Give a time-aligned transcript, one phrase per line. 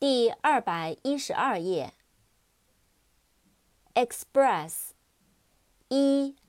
[0.00, 1.92] 第二百一十二页。
[3.92, 4.94] express，e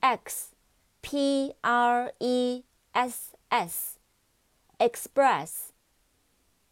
[0.00, 0.54] x
[1.02, 5.50] p r e s s，express，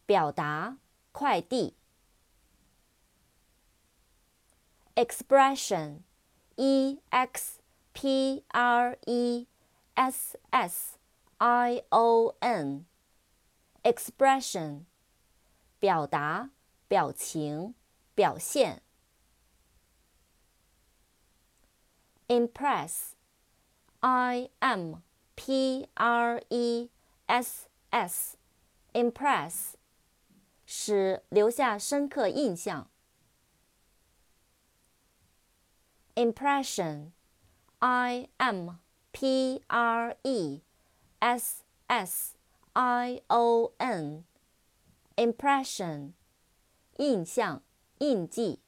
[0.07, 0.77] 表达，
[1.11, 1.75] 快递。
[4.95, 7.59] expression，e x
[7.93, 9.45] p r e
[9.93, 10.97] s s
[11.37, 14.85] i o n，expression，
[15.79, 16.49] 表达。
[16.91, 17.73] 表情，
[18.13, 18.81] 表现。
[22.27, 25.01] impress，i m
[25.33, 26.89] p r e
[27.27, 29.75] s s，impress，
[30.65, 32.89] 使留下深刻印象。
[36.15, 38.79] impression，i m
[39.13, 40.61] p r e
[41.19, 42.35] s s
[42.73, 46.11] i o n，impression。
[47.01, 47.63] 印象、
[47.97, 48.61] 印记。